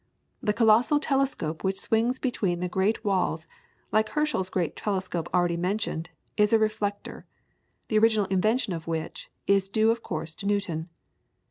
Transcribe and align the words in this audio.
The 0.41 0.51
colossal 0.51 0.99
telescope 0.99 1.63
which 1.63 1.79
swings 1.79 2.17
between 2.17 2.59
the 2.59 2.67
great 2.67 3.05
walls, 3.05 3.45
like 3.91 4.09
Herschel's 4.09 4.49
great 4.49 4.75
telescope 4.75 5.29
already 5.31 5.57
mentioned, 5.57 6.09
is 6.37 6.53
a 6.53 6.57
reflector, 6.57 7.27
the 7.87 7.99
original 7.99 8.25
invention 8.29 8.73
of 8.73 8.87
which 8.87 9.29
is 9.45 9.69
due 9.69 9.91
of 9.91 10.01
course 10.01 10.33
to 10.41 10.47
Newton. 10.47 10.89